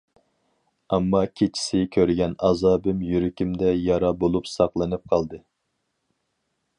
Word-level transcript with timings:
ئەمما، 0.95 1.19
كېچىسى 1.41 1.81
كۆرگەن 1.97 2.33
ئازابىم 2.47 3.05
يۈرىكىمدە 3.09 3.73
يارا 3.83 4.11
بولۇپ 4.23 4.49
ساقلىنىپ 4.55 5.05
قالدى. 5.15 5.43